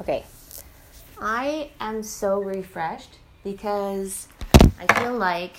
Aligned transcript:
Okay. 0.00 0.24
I 1.20 1.70
am 1.80 2.02
so 2.02 2.40
refreshed 2.40 3.18
because 3.42 4.28
I 4.80 5.00
feel 5.00 5.16
like 5.16 5.58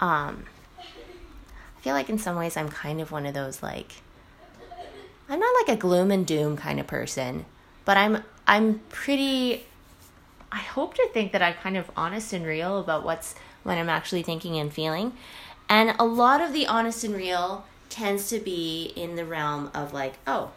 um 0.00 0.44
I 0.78 1.80
feel 1.80 1.94
like 1.94 2.10
in 2.10 2.18
some 2.18 2.36
ways 2.36 2.56
I'm 2.56 2.68
kind 2.68 3.00
of 3.00 3.10
one 3.10 3.26
of 3.26 3.34
those 3.34 3.62
like 3.62 3.92
I'm 5.28 5.40
not 5.40 5.54
like 5.60 5.76
a 5.76 5.80
gloom 5.80 6.10
and 6.10 6.26
doom 6.26 6.56
kind 6.56 6.80
of 6.80 6.86
person, 6.86 7.46
but 7.84 7.96
I'm 7.96 8.22
I'm 8.46 8.80
pretty 8.90 9.64
I 10.52 10.58
hope 10.58 10.94
to 10.94 11.08
think 11.12 11.32
that 11.32 11.42
I'm 11.42 11.54
kind 11.54 11.76
of 11.76 11.90
honest 11.96 12.32
and 12.32 12.44
real 12.44 12.80
about 12.80 13.04
what's 13.04 13.34
when 13.62 13.78
I'm 13.78 13.88
actually 13.88 14.22
thinking 14.22 14.58
and 14.58 14.72
feeling. 14.72 15.12
And 15.68 15.94
a 15.98 16.04
lot 16.04 16.40
of 16.40 16.52
the 16.52 16.66
honest 16.66 17.04
and 17.04 17.14
real 17.14 17.64
tends 17.88 18.28
to 18.30 18.40
be 18.40 18.92
in 18.96 19.14
the 19.14 19.24
realm 19.24 19.70
of 19.72 19.92
like, 19.92 20.14
oh, 20.26 20.50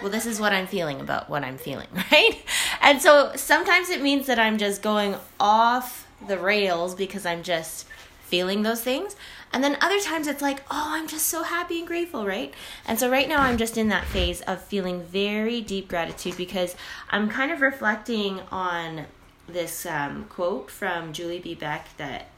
well, 0.00 0.10
this 0.10 0.26
is 0.26 0.40
what 0.40 0.52
I'm 0.52 0.66
feeling 0.66 1.00
about 1.00 1.30
what 1.30 1.44
I'm 1.44 1.58
feeling, 1.58 1.88
right? 2.12 2.42
And 2.80 3.00
so 3.00 3.32
sometimes 3.36 3.88
it 3.88 4.02
means 4.02 4.26
that 4.26 4.38
I'm 4.38 4.58
just 4.58 4.82
going 4.82 5.16
off 5.38 6.06
the 6.26 6.38
rails 6.38 6.94
because 6.94 7.26
I'm 7.26 7.42
just 7.42 7.86
feeling 8.22 8.62
those 8.62 8.82
things. 8.82 9.14
And 9.52 9.62
then 9.62 9.76
other 9.82 10.00
times 10.00 10.26
it's 10.26 10.40
like, 10.40 10.62
oh, 10.70 10.92
I'm 10.94 11.06
just 11.06 11.26
so 11.26 11.42
happy 11.42 11.78
and 11.78 11.86
grateful, 11.86 12.24
right? 12.24 12.54
And 12.86 12.98
so 12.98 13.10
right 13.10 13.28
now 13.28 13.42
I'm 13.42 13.58
just 13.58 13.76
in 13.76 13.88
that 13.88 14.06
phase 14.06 14.40
of 14.42 14.62
feeling 14.62 15.02
very 15.02 15.60
deep 15.60 15.88
gratitude 15.88 16.36
because 16.36 16.74
I'm 17.10 17.28
kind 17.28 17.52
of 17.52 17.60
reflecting 17.60 18.40
on 18.50 19.06
this 19.46 19.84
um, 19.84 20.24
quote 20.30 20.70
from 20.70 21.12
Julie 21.12 21.40
B. 21.40 21.54
Beck 21.54 21.94
that 21.98 22.28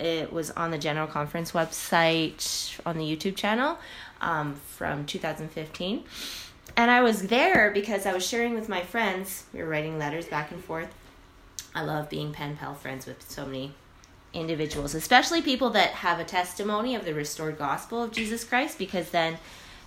it 0.00 0.32
was 0.32 0.50
on 0.52 0.72
the 0.72 0.78
General 0.78 1.06
Conference 1.06 1.52
website 1.52 2.80
on 2.84 2.98
the 2.98 3.04
YouTube 3.04 3.36
channel 3.36 3.78
um, 4.20 4.56
from 4.66 5.06
2015. 5.06 6.04
And 6.76 6.90
I 6.90 7.02
was 7.02 7.22
there 7.28 7.70
because 7.70 8.06
I 8.06 8.12
was 8.12 8.26
sharing 8.26 8.54
with 8.54 8.68
my 8.68 8.82
friends. 8.82 9.44
We 9.52 9.60
were 9.60 9.68
writing 9.68 9.98
letters 9.98 10.26
back 10.26 10.50
and 10.50 10.62
forth. 10.62 10.92
I 11.74 11.82
love 11.82 12.08
being 12.08 12.32
pen 12.32 12.56
pal 12.56 12.74
friends 12.74 13.06
with 13.06 13.28
so 13.28 13.44
many 13.46 13.74
individuals, 14.32 14.94
especially 14.94 15.42
people 15.42 15.70
that 15.70 15.90
have 15.90 16.18
a 16.20 16.24
testimony 16.24 16.94
of 16.94 17.04
the 17.04 17.14
restored 17.14 17.58
gospel 17.58 18.02
of 18.02 18.12
Jesus 18.12 18.44
Christ, 18.44 18.78
because 18.78 19.10
then 19.10 19.38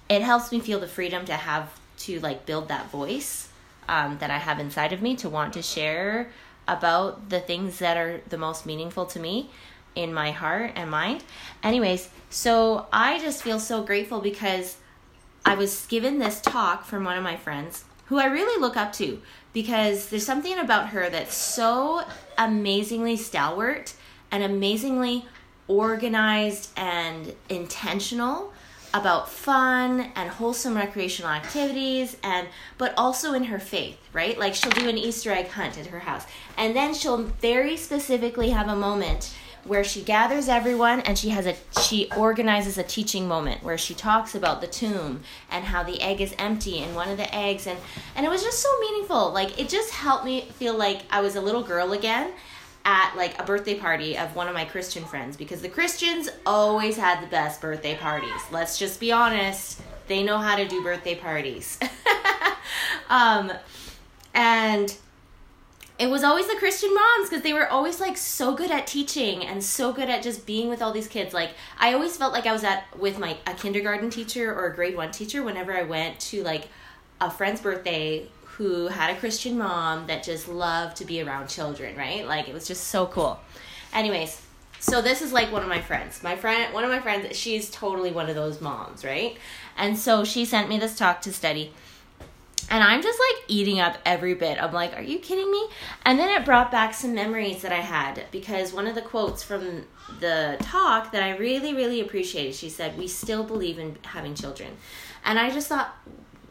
it 0.10 0.22
helps 0.22 0.52
me 0.52 0.60
feel 0.60 0.80
the 0.80 0.88
freedom 0.88 1.26
to 1.26 1.34
have 1.34 1.80
to 2.00 2.20
like 2.20 2.46
build 2.46 2.68
that 2.68 2.90
voice 2.90 3.50
um, 3.88 4.18
that 4.20 4.30
I 4.30 4.38
have 4.38 4.60
inside 4.60 4.94
of 4.94 5.02
me 5.02 5.16
to 5.18 5.30
want 5.30 5.54
to 5.54 5.62
share 5.62 6.30
about 6.68 7.30
the 7.30 7.40
things 7.40 7.80
that 7.80 7.98
are 7.98 8.22
the 8.30 8.38
most 8.38 8.66
meaningful 8.66 9.06
to 9.08 9.20
me 9.20 9.50
in 9.96 10.14
my 10.14 10.32
heart 10.32 10.72
and 10.76 10.90
mind. 10.90 11.24
Anyways, 11.62 12.10
so 12.30 12.88
I 12.92 13.20
just 13.20 13.44
feel 13.44 13.60
so 13.60 13.84
grateful 13.84 14.22
because 14.22 14.78
I 15.46 15.56
was 15.56 15.86
given 15.88 16.20
this 16.20 16.42
talk 16.42 16.86
from 16.86 17.04
one 17.04 17.18
of 17.18 17.24
my 17.24 17.36
friends 17.36 17.86
who 18.06 18.18
I 18.20 18.26
really 18.26 18.60
look 18.60 18.78
up 18.78 18.94
to 18.94 19.22
because 19.54 20.10
there's 20.10 20.26
something 20.26 20.58
about 20.58 20.90
her 20.90 21.10
that's 21.10 21.36
so 21.36 22.04
amazingly 22.38 23.18
stalwart 23.18 23.94
and 24.32 24.44
amazingly 24.44 25.26
organized 25.68 26.72
and 26.78 27.34
intentional 27.50 28.54
about 28.94 29.30
fun 29.30 30.12
and 30.16 30.30
wholesome 30.30 30.76
recreational 30.76 31.32
activities 31.32 32.18
and 32.24 32.48
but 32.78 32.94
also 32.98 33.34
in 33.34 33.46
her 33.46 33.60
faith 33.60 33.98
right? 34.14 34.38
Like 34.38 34.54
she'll 34.56 34.72
do 34.72 34.88
an 34.88 34.98
easter 34.98 35.32
egg 35.32 35.50
hunt 35.50 35.78
at 35.78 35.88
her 35.88 36.00
house. 36.00 36.26
And 36.58 36.76
then 36.76 36.94
she'll 36.94 37.18
very 37.18 37.76
specifically 37.76 38.52
have 38.52 38.70
a 38.70 38.76
moment 38.76 39.36
where 39.66 39.84
she 39.84 40.02
gathers 40.02 40.48
everyone 40.48 41.00
and 41.02 41.18
she 41.18 41.30
has 41.30 41.46
a 41.46 41.56
she 41.82 42.12
organizes 42.18 42.78
a 42.78 42.84
teaching 42.84 43.28
moment 43.28 43.64
where 43.64 43.78
she 43.78 43.94
talks 43.94 44.36
about 44.36 44.62
the 44.62 44.68
tomb 44.68 45.22
and 45.50 45.66
how 45.66 45.84
the 45.84 46.02
egg 46.02 46.20
is 46.20 46.36
empty 46.38 46.80
and 46.80 46.96
one 46.96 47.10
of 47.10 47.18
the 47.18 47.36
eggs 47.36 47.66
and 47.66 47.80
and 48.16 48.26
it 48.26 48.30
was 48.30 48.44
just 48.44 48.60
so 48.60 48.70
meaningful 48.80 49.32
like 49.32 49.60
it 49.60 49.70
just 49.70 49.92
helped 49.92 50.26
me 50.26 50.42
feel 50.42 50.76
like 50.76 51.02
I 51.10 51.22
was 51.22 51.36
a 51.36 51.42
little 51.42 51.64
girl 51.64 51.94
again 51.94 52.34
at 52.86 53.16
like 53.16 53.40
a 53.40 53.44
birthday 53.44 53.76
party 53.76 54.18
of 54.18 54.36
one 54.36 54.48
of 54.48 54.54
my 54.54 54.66
Christian 54.66 55.06
friends 55.06 55.38
because 55.38 55.62
the 55.62 55.70
Christians 55.70 56.30
always 56.46 56.98
had 56.98 57.24
the 57.24 57.28
best 57.28 57.62
birthday 57.62 57.96
parties. 57.96 58.42
Let's 58.52 58.78
just 58.78 59.00
be 59.00 59.12
honest. 59.12 59.82
They 60.08 60.22
know 60.22 60.38
how 60.38 60.58
to 60.58 60.68
do 60.68 60.84
birthday 60.84 61.16
parties. 61.16 61.80
um, 63.10 63.54
and 64.34 64.96
it 66.00 66.08
was 66.08 66.24
always 66.24 66.48
the 66.48 66.56
Christian 66.56 66.94
moms 66.94 67.30
because 67.30 67.44
they 67.44 67.54
were 67.54 67.70
always 67.70 68.00
like 68.00 68.18
so 68.18 68.56
good 68.56 68.72
at 68.72 68.88
teaching 68.88 69.46
and 69.46 69.64
so 69.64 69.94
good 69.94 70.10
at 70.10 70.24
just 70.24 70.46
being 70.46 70.70
with 70.70 70.82
all 70.82 70.92
these 70.92 71.08
kids. 71.08 71.34
Like 71.34 71.52
I 71.78 71.94
always 71.94 72.18
felt 72.18 72.34
like 72.34 72.48
I 72.48 72.52
was 72.52 72.64
at 72.64 72.86
with 72.98 73.20
my 73.20 73.38
a 73.46 73.54
kindergarten 73.54 74.10
teacher 74.10 74.54
or 74.54 74.68
a 74.68 74.76
grade 74.76 74.98
1 74.98 75.12
teacher 75.12 75.44
whenever 75.44 75.72
I 75.72 75.84
went 75.84 76.20
to 76.22 76.44
like 76.44 76.68
a 77.22 77.30
friend's 77.30 77.62
birthday 77.62 78.28
who 78.58 78.88
had 78.88 79.16
a 79.16 79.20
Christian 79.20 79.58
mom 79.58 80.08
that 80.08 80.24
just 80.24 80.48
loved 80.48 80.98
to 80.98 81.06
be 81.06 81.22
around 81.22 81.48
children, 81.48 81.96
right? 81.96 82.26
Like 82.26 82.48
it 82.48 82.54
was 82.54 82.68
just 82.68 82.88
so 82.88 83.06
cool. 83.06 83.40
Anyways, 83.94 84.42
so 84.80 85.02
this 85.02 85.22
is 85.22 85.32
like 85.32 85.52
one 85.52 85.62
of 85.62 85.70
my 85.70 85.82
friends. 85.82 86.22
My 86.24 86.36
friend, 86.36 86.74
one 86.74 86.84
of 86.84 86.90
my 86.90 87.00
friends, 87.00 87.38
she's 87.38 87.70
totally 87.70 88.12
one 88.12 88.30
of 88.30 88.36
those 88.36 88.60
moms, 88.62 89.06
right? 89.06 89.38
And 89.78 89.98
so 89.98 90.24
she 90.24 90.44
sent 90.44 90.70
me 90.70 90.78
this 90.78 90.98
talk 90.98 91.22
to 91.22 91.32
study. 91.32 91.72
And 92.74 92.84
I'm 92.84 93.04
just 93.04 93.20
like 93.20 93.44
eating 93.48 93.80
up 93.80 94.00
every 94.04 94.34
bit. 94.34 94.58
I'm 94.60 94.74
like, 94.74 94.98
are 94.98 95.02
you 95.04 95.20
kidding 95.20 95.52
me? 95.52 95.64
And 96.06 96.18
then 96.18 96.28
it 96.30 96.44
brought 96.44 96.72
back 96.72 96.96
some 96.96 97.14
memories 97.14 97.62
that 97.62 97.72
I 97.72 97.82
had 97.82 98.24
because 98.32 98.74
one 98.74 98.88
of 98.88 98.96
the 98.96 99.02
quotes 99.04 99.44
from 99.44 99.86
the 100.20 100.58
talk 100.60 101.12
that 101.12 101.22
I 101.22 101.38
really, 101.38 101.76
really 101.76 102.02
appreciated, 102.02 102.56
she 102.56 102.70
said, 102.70 102.98
We 102.98 103.08
still 103.08 103.44
believe 103.44 103.78
in 103.78 104.00
having 104.02 104.34
children. 104.34 104.72
And 105.24 105.38
I 105.38 105.52
just 105.52 105.68
thought, 105.68 105.96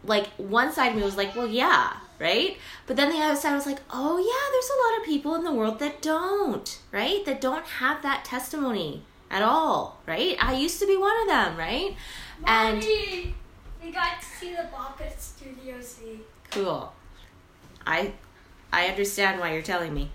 like 0.04 0.28
one 0.36 0.72
side 0.72 0.92
of 0.92 0.96
me 0.96 1.02
was 1.02 1.16
like, 1.16 1.34
well, 1.34 1.48
yeah, 1.48 1.96
right? 2.20 2.56
But 2.86 2.94
then 2.94 3.10
the 3.10 3.18
other 3.18 3.34
side 3.34 3.54
was 3.54 3.66
like, 3.66 3.80
oh 3.90 4.16
yeah, 4.18 4.50
there's 4.52 4.70
a 4.70 4.92
lot 4.92 5.00
of 5.00 5.04
people 5.04 5.34
in 5.34 5.42
the 5.42 5.52
world 5.52 5.80
that 5.80 6.00
don't, 6.00 6.78
right? 6.92 7.24
That 7.24 7.40
don't 7.40 7.66
have 7.66 8.00
that 8.02 8.24
testimony 8.24 9.02
at 9.28 9.42
all, 9.42 10.00
right? 10.06 10.36
I 10.40 10.54
used 10.54 10.78
to 10.78 10.86
be 10.86 10.96
one 10.96 11.20
of 11.22 11.26
them, 11.26 11.56
right? 11.56 11.96
Mommy, 12.40 13.26
and 13.26 13.34
we 13.82 13.90
got 13.90 14.20
to 14.20 14.26
see 14.26 14.54
the 14.54 14.68
Bopper 14.74 15.10
Studio 15.18 15.80
C. 15.80 16.20
Cool. 16.50 16.92
I 17.86 18.12
I 18.72 18.86
understand 18.86 19.40
why 19.40 19.52
you're 19.52 19.62
telling 19.62 19.92
me. 19.92 20.10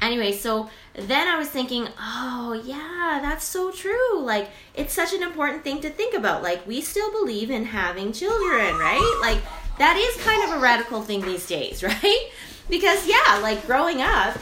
Anyway, 0.00 0.32
so 0.32 0.70
then 0.94 1.26
I 1.28 1.36
was 1.36 1.48
thinking, 1.48 1.88
oh, 1.98 2.60
yeah, 2.64 3.18
that's 3.20 3.44
so 3.44 3.70
true. 3.70 4.20
Like, 4.20 4.48
it's 4.74 4.94
such 4.94 5.12
an 5.12 5.22
important 5.22 5.62
thing 5.62 5.80
to 5.82 5.90
think 5.90 6.14
about. 6.14 6.42
Like, 6.42 6.66
we 6.66 6.80
still 6.80 7.10
believe 7.10 7.50
in 7.50 7.66
having 7.66 8.12
children, 8.12 8.78
right? 8.78 9.18
Like, 9.20 9.40
that 9.78 9.96
is 9.96 10.22
kind 10.24 10.42
of 10.44 10.56
a 10.56 10.60
radical 10.60 11.02
thing 11.02 11.20
these 11.22 11.46
days, 11.46 11.82
right? 11.82 12.30
Because, 12.70 13.06
yeah, 13.06 13.40
like 13.42 13.66
growing 13.66 14.00
up, 14.00 14.38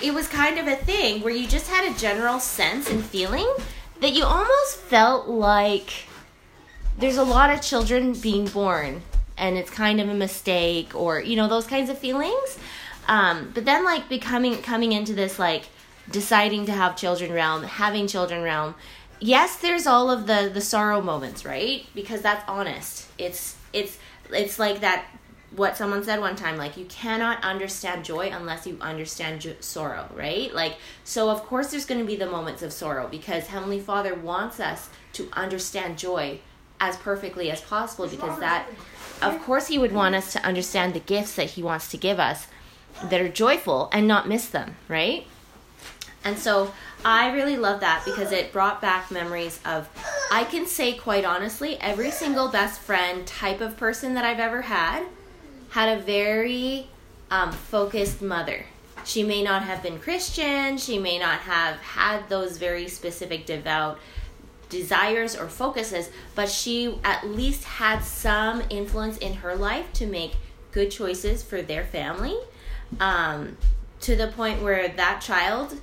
it 0.00 0.14
was 0.14 0.28
kind 0.28 0.58
of 0.58 0.66
a 0.66 0.76
thing 0.76 1.20
where 1.22 1.34
you 1.34 1.46
just 1.46 1.68
had 1.68 1.90
a 1.90 1.98
general 1.98 2.40
sense 2.40 2.88
and 2.88 3.04
feeling 3.04 3.52
that 4.00 4.12
you 4.12 4.24
almost 4.24 4.76
felt 4.76 5.28
like 5.28 6.06
there's 6.98 7.16
a 7.16 7.24
lot 7.24 7.50
of 7.50 7.60
children 7.60 8.12
being 8.14 8.46
born 8.46 9.02
and 9.38 9.56
it's 9.56 9.70
kind 9.70 10.00
of 10.00 10.08
a 10.08 10.14
mistake 10.14 10.94
or, 10.94 11.20
you 11.20 11.36
know, 11.36 11.48
those 11.48 11.66
kinds 11.66 11.90
of 11.90 11.98
feelings. 11.98 12.58
Um, 13.08 13.50
but 13.54 13.64
then 13.64 13.84
like 13.84 14.08
becoming 14.08 14.62
coming 14.62 14.92
into 14.92 15.14
this 15.14 15.38
like 15.38 15.64
deciding 16.10 16.66
to 16.66 16.72
have 16.72 16.96
children 16.96 17.32
realm, 17.32 17.64
having 17.64 18.06
children 18.06 18.42
realm. 18.42 18.74
Yes, 19.18 19.56
there's 19.56 19.86
all 19.86 20.10
of 20.10 20.26
the 20.26 20.50
the 20.52 20.60
sorrow 20.60 21.00
moments, 21.00 21.44
right? 21.44 21.86
Because 21.94 22.22
that's 22.22 22.44
honest. 22.48 23.08
It's 23.18 23.56
it's 23.72 23.98
it's 24.30 24.58
like 24.58 24.80
that 24.80 25.06
what 25.54 25.76
someone 25.76 26.02
said 26.02 26.18
one 26.18 26.34
time 26.34 26.56
like 26.56 26.78
you 26.78 26.84
cannot 26.86 27.42
understand 27.44 28.04
joy 28.04 28.30
unless 28.32 28.66
you 28.66 28.78
understand 28.80 29.40
jo- 29.42 29.54
sorrow 29.60 30.08
right 30.14 30.54
like 30.54 30.76
so 31.04 31.28
of 31.28 31.42
course 31.42 31.70
there's 31.70 31.84
going 31.84 32.00
to 32.00 32.06
be 32.06 32.16
the 32.16 32.26
moments 32.26 32.62
of 32.62 32.72
sorrow 32.72 33.06
because 33.06 33.48
heavenly 33.48 33.78
father 33.78 34.14
wants 34.14 34.58
us 34.60 34.88
to 35.12 35.28
understand 35.34 35.98
joy 35.98 36.38
as 36.82 36.96
perfectly 36.96 37.48
as 37.48 37.60
possible 37.60 38.08
because 38.08 38.40
that 38.40 38.66
of 39.22 39.40
course 39.42 39.68
he 39.68 39.78
would 39.78 39.92
want 39.92 40.16
us 40.16 40.32
to 40.32 40.44
understand 40.44 40.92
the 40.92 41.00
gifts 41.00 41.36
that 41.36 41.50
he 41.50 41.62
wants 41.62 41.88
to 41.88 41.96
give 41.96 42.18
us 42.18 42.48
that 43.04 43.20
are 43.20 43.28
joyful 43.28 43.88
and 43.92 44.06
not 44.08 44.28
miss 44.28 44.48
them, 44.48 44.74
right? 44.88 45.24
And 46.24 46.36
so 46.36 46.74
I 47.04 47.32
really 47.32 47.56
love 47.56 47.80
that 47.80 48.02
because 48.04 48.32
it 48.32 48.52
brought 48.52 48.80
back 48.80 49.12
memories 49.12 49.60
of, 49.64 49.88
I 50.32 50.42
can 50.42 50.66
say 50.66 50.94
quite 50.94 51.24
honestly, 51.24 51.76
every 51.80 52.10
single 52.10 52.48
best 52.48 52.80
friend 52.80 53.24
type 53.26 53.60
of 53.60 53.76
person 53.76 54.14
that 54.14 54.24
I've 54.24 54.40
ever 54.40 54.62
had 54.62 55.04
had 55.70 55.96
a 55.96 56.02
very 56.02 56.88
um, 57.30 57.52
focused 57.52 58.22
mother. 58.22 58.66
She 59.04 59.22
may 59.22 59.42
not 59.42 59.62
have 59.62 59.84
been 59.84 60.00
Christian, 60.00 60.78
she 60.78 60.98
may 60.98 61.18
not 61.18 61.40
have 61.40 61.76
had 61.76 62.28
those 62.28 62.58
very 62.58 62.88
specific 62.88 63.46
devout 63.46 63.98
desires 64.72 65.36
or 65.36 65.48
focuses, 65.48 66.10
but 66.34 66.48
she 66.48 66.98
at 67.04 67.24
least 67.28 67.62
had 67.62 68.00
some 68.02 68.62
influence 68.70 69.18
in 69.18 69.34
her 69.34 69.54
life 69.54 69.92
to 69.92 70.06
make 70.06 70.32
good 70.72 70.90
choices 70.90 71.42
for 71.42 71.62
their 71.62 71.84
family 71.84 72.36
um, 72.98 73.56
to 74.00 74.16
the 74.16 74.28
point 74.28 74.62
where 74.62 74.88
that 74.88 75.20
child 75.20 75.78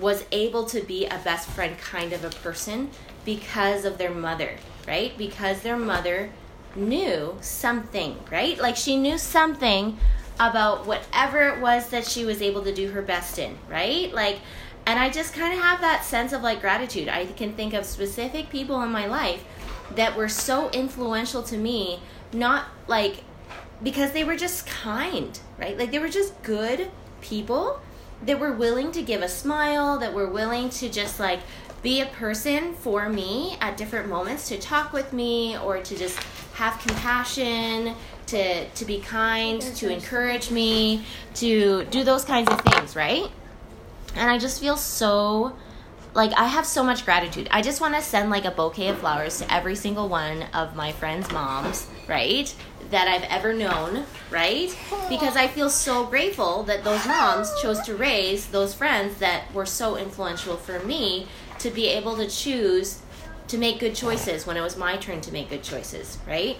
was 0.00 0.24
able 0.30 0.64
to 0.64 0.80
be 0.80 1.04
a 1.06 1.18
best 1.18 1.48
friend 1.50 1.76
kind 1.76 2.12
of 2.12 2.24
a 2.24 2.30
person 2.30 2.88
because 3.24 3.84
of 3.84 3.98
their 3.98 4.12
mother, 4.12 4.56
right? 4.86 5.18
Because 5.18 5.60
their 5.62 5.76
mother 5.76 6.30
knew 6.76 7.36
something, 7.40 8.16
right? 8.30 8.58
Like 8.58 8.76
she 8.76 8.96
knew 8.96 9.18
something 9.18 9.98
about 10.40 10.86
whatever 10.86 11.48
it 11.48 11.60
was 11.60 11.88
that 11.88 12.06
she 12.06 12.24
was 12.24 12.40
able 12.40 12.62
to 12.62 12.74
do 12.74 12.90
her 12.90 13.02
best 13.02 13.38
in, 13.38 13.58
right? 13.68 14.12
Like, 14.14 14.38
and 14.86 14.98
I 14.98 15.10
just 15.10 15.34
kind 15.34 15.54
of 15.54 15.60
have 15.60 15.80
that 15.80 16.04
sense 16.04 16.32
of 16.32 16.42
like 16.42 16.60
gratitude. 16.60 17.08
I 17.08 17.26
can 17.26 17.52
think 17.52 17.74
of 17.74 17.84
specific 17.84 18.50
people 18.50 18.82
in 18.82 18.90
my 18.90 19.06
life 19.06 19.44
that 19.94 20.16
were 20.16 20.28
so 20.28 20.70
influential 20.70 21.42
to 21.44 21.56
me, 21.56 22.00
not 22.32 22.66
like 22.86 23.24
because 23.82 24.12
they 24.12 24.24
were 24.24 24.36
just 24.36 24.66
kind, 24.66 25.38
right? 25.58 25.78
Like 25.78 25.90
they 25.90 25.98
were 25.98 26.08
just 26.08 26.40
good 26.42 26.90
people 27.20 27.80
that 28.24 28.38
were 28.38 28.52
willing 28.52 28.92
to 28.92 29.02
give 29.02 29.22
a 29.22 29.28
smile, 29.28 29.98
that 29.98 30.14
were 30.14 30.28
willing 30.28 30.70
to 30.70 30.88
just 30.88 31.18
like 31.18 31.40
be 31.82 32.00
a 32.00 32.06
person 32.06 32.74
for 32.74 33.08
me 33.08 33.56
at 33.60 33.76
different 33.76 34.08
moments 34.08 34.48
to 34.48 34.58
talk 34.58 34.92
with 34.92 35.12
me 35.12 35.58
or 35.58 35.82
to 35.82 35.96
just 35.96 36.18
have 36.54 36.78
compassion, 36.80 37.94
to 38.26 38.68
to 38.68 38.84
be 38.84 39.00
kind, 39.00 39.60
to 39.60 39.92
encourage 39.92 40.50
me, 40.50 41.04
to 41.34 41.84
do 41.84 42.04
those 42.04 42.24
kinds 42.24 42.50
of 42.50 42.60
things, 42.60 42.94
right? 42.96 43.30
And 44.14 44.30
I 44.30 44.38
just 44.38 44.60
feel 44.60 44.76
so 44.76 45.56
like 46.14 46.32
I 46.36 46.46
have 46.46 46.66
so 46.66 46.84
much 46.84 47.04
gratitude. 47.04 47.48
I 47.50 47.62
just 47.62 47.80
want 47.80 47.94
to 47.94 48.02
send 48.02 48.30
like 48.30 48.44
a 48.44 48.50
bouquet 48.50 48.88
of 48.88 48.98
flowers 48.98 49.38
to 49.38 49.52
every 49.52 49.74
single 49.74 50.08
one 50.08 50.42
of 50.54 50.76
my 50.76 50.92
friends' 50.92 51.30
moms, 51.32 51.86
right? 52.06 52.54
That 52.90 53.08
I've 53.08 53.24
ever 53.30 53.54
known, 53.54 54.04
right? 54.30 54.76
Because 55.08 55.36
I 55.36 55.46
feel 55.46 55.70
so 55.70 56.04
grateful 56.04 56.64
that 56.64 56.84
those 56.84 57.06
moms 57.06 57.50
chose 57.62 57.80
to 57.82 57.94
raise 57.94 58.46
those 58.48 58.74
friends 58.74 59.18
that 59.18 59.52
were 59.54 59.64
so 59.64 59.96
influential 59.96 60.56
for 60.56 60.80
me 60.80 61.26
to 61.60 61.70
be 61.70 61.86
able 61.88 62.16
to 62.16 62.28
choose 62.28 63.00
to 63.48 63.56
make 63.56 63.78
good 63.78 63.94
choices 63.94 64.46
when 64.46 64.56
it 64.56 64.60
was 64.60 64.76
my 64.76 64.96
turn 64.96 65.20
to 65.22 65.32
make 65.32 65.48
good 65.48 65.62
choices, 65.62 66.18
right? 66.26 66.58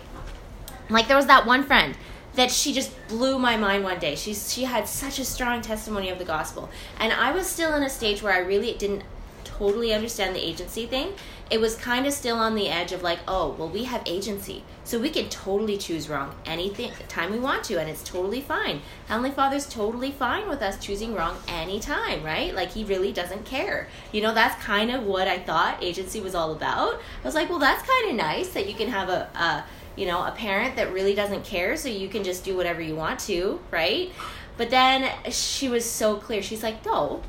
Like 0.89 1.09
there 1.09 1.17
was 1.17 1.27
that 1.27 1.47
one 1.47 1.65
friend 1.65 1.97
that 2.35 2.51
she 2.51 2.73
just 2.73 2.93
blew 3.09 3.39
my 3.39 3.57
mind 3.57 3.85
one 3.85 3.99
day. 3.99 4.15
She 4.15 4.35
she 4.35 4.65
had 4.65 4.89
such 4.89 5.19
a 5.19 5.25
strong 5.25 5.61
testimony 5.61 6.09
of 6.09 6.19
the 6.19 6.25
gospel, 6.25 6.71
and 6.99 7.13
I 7.13 7.33
was 7.33 7.47
still 7.47 7.75
in 7.75 7.83
a 7.83 7.91
stage 7.91 8.23
where 8.23 8.33
I 8.33 8.39
really 8.39 8.73
didn't 8.75 9.03
totally 9.45 9.93
understand 9.93 10.35
the 10.35 10.45
agency 10.45 10.87
thing. 10.87 11.13
It 11.51 11.61
was 11.61 11.77
kind 11.77 12.07
of 12.07 12.15
still 12.15 12.39
on 12.39 12.55
the 12.55 12.69
edge 12.69 12.93
of 12.93 13.03
like, 13.03 13.19
oh, 13.29 13.55
well, 13.59 13.69
we 13.69 13.85
have 13.85 14.03
agency, 14.07 14.65
so 14.85 14.99
we 14.99 15.11
can 15.11 15.29
totally 15.29 15.77
choose 15.77 16.09
wrong 16.09 16.35
anything 16.47 16.91
time 17.09 17.31
we 17.31 17.39
want 17.39 17.63
to, 17.65 17.79
and 17.79 17.91
it's 17.91 18.03
totally 18.03 18.41
fine. 18.41 18.81
Heavenly 19.07 19.31
Father's 19.31 19.69
totally 19.69 20.11
fine 20.11 20.49
with 20.49 20.63
us 20.63 20.79
choosing 20.79 21.15
wrong 21.15 21.37
anytime, 21.47 22.23
right? 22.23 22.55
Like 22.55 22.71
He 22.71 22.85
really 22.85 23.13
doesn't 23.13 23.45
care. 23.45 23.89
You 24.13 24.23
know, 24.23 24.33
that's 24.33 24.61
kind 24.65 24.91
of 24.91 25.05
what 25.05 25.29
I 25.29 25.39
thought 25.39 25.83
agency 25.83 26.21
was 26.21 26.35
all 26.35 26.53
about. 26.53 26.95
I 26.95 27.27
was 27.27 27.35
like, 27.35 27.51
well, 27.51 27.59
that's 27.59 27.87
kind 27.87 28.11
of 28.11 28.17
nice 28.17 28.49
that 28.55 28.67
you 28.67 28.75
can 28.75 28.89
have 28.89 29.11
a, 29.11 29.29
a 29.35 29.65
you 29.97 30.07
know, 30.07 30.25
a 30.25 30.33
parent 30.33 30.77
that 30.77 30.93
really 30.93 31.15
doesn't 31.15 31.45
care, 31.45 31.77
so 31.77 31.89
you 31.89 32.09
can 32.09 32.25
just 32.25 32.45
do 32.45 32.57
whatever 32.57 32.81
you 32.81 32.95
want 32.95 33.21
to, 33.21 33.61
right? 33.71 34.11
But 34.57 34.71
then 34.71 35.11
she 35.31 35.69
was 35.69 35.85
so 35.85 36.17
clear. 36.17 36.43
She's 36.43 36.63
like, 36.63 36.85
no, 36.85 37.23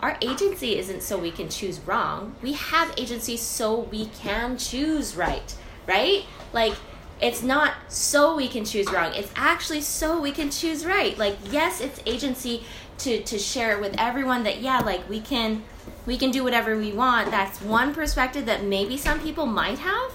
our 0.00 0.16
agency 0.20 0.78
isn't 0.78 1.02
so 1.02 1.16
we 1.18 1.30
can 1.30 1.48
choose 1.48 1.80
wrong. 1.80 2.34
We 2.42 2.52
have 2.52 2.92
agency 2.96 3.36
so 3.36 3.80
we 3.80 4.06
can 4.06 4.58
choose 4.58 5.16
right, 5.16 5.54
right? 5.86 6.24
Like, 6.52 6.74
it's 7.20 7.42
not 7.42 7.74
so 7.88 8.34
we 8.34 8.48
can 8.48 8.64
choose 8.64 8.90
wrong. 8.90 9.14
It's 9.14 9.30
actually 9.36 9.80
so 9.80 10.20
we 10.20 10.32
can 10.32 10.50
choose 10.50 10.84
right. 10.84 11.16
Like, 11.16 11.36
yes, 11.50 11.80
it's 11.80 12.00
agency 12.04 12.64
to, 12.98 13.22
to 13.22 13.38
share 13.38 13.78
with 13.78 13.94
everyone 13.96 14.42
that, 14.42 14.60
yeah, 14.60 14.80
like 14.80 15.08
we 15.08 15.20
can 15.20 15.62
we 16.04 16.16
can 16.16 16.30
do 16.30 16.42
whatever 16.42 16.76
we 16.76 16.92
want. 16.92 17.30
That's 17.30 17.60
one 17.60 17.94
perspective 17.94 18.46
that 18.46 18.64
maybe 18.64 18.96
some 18.96 19.20
people 19.20 19.46
might 19.46 19.78
have. 19.78 20.12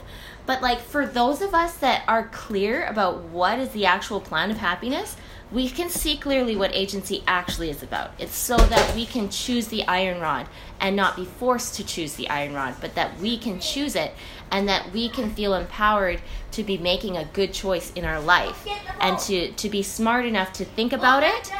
But 0.47 0.61
like 0.61 0.79
for 0.79 1.05
those 1.05 1.41
of 1.41 1.53
us 1.53 1.75
that 1.75 2.03
are 2.07 2.29
clear 2.29 2.85
about 2.85 3.21
what 3.25 3.59
is 3.59 3.69
the 3.69 3.85
actual 3.85 4.21
plan 4.21 4.49
of 4.49 4.57
happiness, 4.57 5.17
we 5.51 5.69
can 5.69 5.89
see 5.89 6.17
clearly 6.17 6.55
what 6.55 6.73
agency 6.73 7.21
actually 7.27 7.69
is 7.69 7.83
about. 7.83 8.11
It's 8.17 8.35
so 8.35 8.57
that 8.57 8.95
we 8.95 9.05
can 9.05 9.29
choose 9.29 9.67
the 9.67 9.85
iron 9.87 10.21
rod 10.21 10.47
and 10.79 10.95
not 10.95 11.17
be 11.17 11.25
forced 11.25 11.75
to 11.75 11.85
choose 11.85 12.13
the 12.13 12.29
iron 12.29 12.53
rod, 12.53 12.75
but 12.79 12.95
that 12.95 13.19
we 13.19 13.37
can 13.37 13.59
choose 13.59 13.95
it 13.95 14.13
and 14.49 14.67
that 14.69 14.91
we 14.93 15.09
can 15.09 15.29
feel 15.33 15.53
empowered 15.53 16.21
to 16.51 16.63
be 16.63 16.77
making 16.77 17.17
a 17.17 17.25
good 17.25 17.53
choice 17.53 17.91
in 17.93 18.05
our 18.05 18.19
life 18.19 18.65
and 19.01 19.19
to, 19.19 19.51
to 19.51 19.69
be 19.69 19.83
smart 19.83 20.25
enough 20.25 20.53
to 20.53 20.65
think 20.65 20.93
about 20.93 21.23
it 21.23 21.51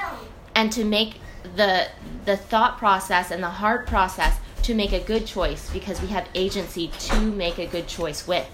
and 0.55 0.71
to 0.71 0.83
make 0.83 1.15
the 1.55 1.87
the 2.25 2.35
thought 2.35 2.77
process 2.77 3.31
and 3.31 3.41
the 3.41 3.49
heart 3.49 3.87
process 3.87 4.37
to 4.63 4.73
make 4.73 4.91
a 4.91 4.99
good 4.99 5.25
choice 5.25 5.69
because 5.71 6.01
we 6.01 6.07
have 6.07 6.27
agency 6.35 6.89
to 6.99 7.21
make 7.21 7.57
a 7.57 7.65
good 7.65 7.87
choice 7.87 8.27
with 8.27 8.45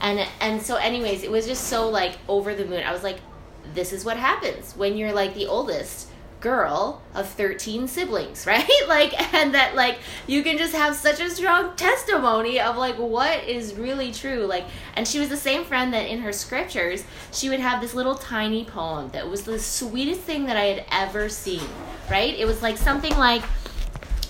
and 0.00 0.26
and 0.40 0.62
so 0.62 0.76
anyways 0.76 1.22
it 1.22 1.30
was 1.30 1.46
just 1.46 1.64
so 1.64 1.88
like 1.88 2.18
over 2.28 2.54
the 2.54 2.64
moon. 2.64 2.82
I 2.84 2.92
was 2.92 3.02
like 3.02 3.20
this 3.74 3.92
is 3.92 4.04
what 4.04 4.16
happens 4.16 4.74
when 4.76 4.96
you're 4.96 5.12
like 5.12 5.34
the 5.34 5.46
oldest 5.46 6.08
girl 6.38 7.02
of 7.14 7.26
13 7.28 7.88
siblings 7.88 8.46
right? 8.46 8.68
Like 8.86 9.34
and 9.34 9.54
that 9.54 9.74
like 9.74 9.98
you 10.26 10.42
can 10.42 10.58
just 10.58 10.74
have 10.74 10.94
such 10.94 11.20
a 11.20 11.30
strong 11.30 11.74
testimony 11.76 12.60
of 12.60 12.76
like 12.76 12.96
what 12.96 13.44
is 13.44 13.74
really 13.74 14.12
true. 14.12 14.46
Like 14.46 14.64
and 14.94 15.06
she 15.06 15.18
was 15.18 15.28
the 15.28 15.36
same 15.36 15.64
friend 15.64 15.92
that 15.92 16.06
in 16.06 16.20
her 16.20 16.32
scriptures 16.32 17.04
she 17.32 17.48
would 17.48 17.60
have 17.60 17.80
this 17.80 17.94
little 17.94 18.14
tiny 18.14 18.64
poem 18.64 19.10
that 19.10 19.28
was 19.28 19.42
the 19.42 19.58
sweetest 19.58 20.20
thing 20.20 20.46
that 20.46 20.56
i 20.56 20.64
had 20.64 20.84
ever 20.90 21.28
seen 21.28 21.66
right? 22.10 22.34
It 22.38 22.46
was 22.46 22.62
like 22.62 22.76
something 22.76 23.16
like 23.16 23.42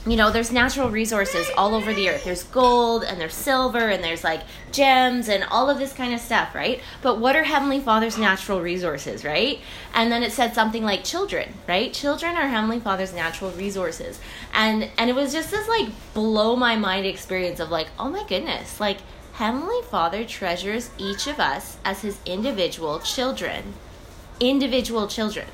you 0.06 0.16
know, 0.16 0.30
there's 0.30 0.52
natural 0.52 0.88
resources 0.88 1.50
all 1.56 1.74
over 1.74 1.92
the 1.92 2.08
earth. 2.08 2.22
There's 2.22 2.44
gold 2.44 3.02
and 3.02 3.20
there's 3.20 3.34
silver 3.34 3.88
and 3.88 4.04
there's 4.04 4.22
like 4.22 4.42
gems 4.70 5.28
and 5.28 5.42
all 5.50 5.68
of 5.68 5.78
this 5.78 5.92
kind 5.92 6.14
of 6.14 6.20
stuff, 6.20 6.54
right? 6.54 6.80
But 7.02 7.18
what 7.18 7.34
are 7.34 7.42
Heavenly 7.42 7.80
Father's 7.80 8.16
natural 8.16 8.60
resources, 8.60 9.24
right? 9.24 9.58
And 9.92 10.12
then 10.12 10.22
it 10.22 10.30
said 10.30 10.54
something 10.54 10.84
like 10.84 11.02
children, 11.02 11.54
right? 11.66 11.92
Children 11.92 12.36
are 12.36 12.46
Heavenly 12.46 12.78
Father's 12.78 13.12
natural 13.12 13.50
resources. 13.50 14.20
And 14.54 14.88
and 14.96 15.10
it 15.10 15.16
was 15.16 15.32
just 15.32 15.50
this 15.50 15.66
like 15.66 15.88
blow 16.14 16.54
my 16.54 16.76
mind 16.76 17.04
experience 17.04 17.58
of 17.58 17.70
like, 17.70 17.88
oh 17.98 18.08
my 18.08 18.24
goodness, 18.28 18.78
like 18.78 18.98
Heavenly 19.32 19.82
Father 19.90 20.24
treasures 20.24 20.90
each 20.98 21.26
of 21.26 21.40
us 21.40 21.78
as 21.84 22.02
his 22.02 22.18
individual 22.24 23.00
children. 23.00 23.74
Individual 24.38 25.08
children 25.08 25.48